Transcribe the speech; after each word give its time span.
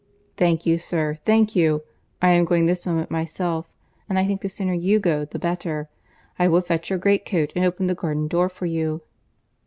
"Thank 0.35 0.65
you, 0.65 0.79
sir, 0.79 1.19
thank 1.25 1.55
you; 1.55 1.83
I 2.23 2.31
am 2.31 2.43
going 2.43 2.65
this 2.65 2.87
moment 2.87 3.11
myself; 3.11 3.69
and 4.09 4.17
I 4.17 4.25
think 4.25 4.41
the 4.41 4.49
sooner 4.49 4.73
you 4.73 4.97
go 4.99 5.25
the 5.25 5.37
better. 5.37 5.89
I 6.39 6.47
will 6.47 6.61
fetch 6.61 6.89
your 6.89 6.97
greatcoat 6.97 7.53
and 7.55 7.63
open 7.63 7.85
the 7.85 7.93
garden 7.93 8.27
door 8.27 8.49
for 8.49 8.65
you." 8.65 9.03